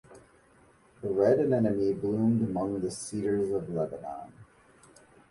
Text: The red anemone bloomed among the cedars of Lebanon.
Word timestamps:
The 1.03 1.09
red 1.09 1.37
anemone 1.37 1.93
bloomed 1.93 2.41
among 2.41 2.79
the 2.81 2.89
cedars 2.89 3.51
of 3.51 3.69
Lebanon. 3.69 4.33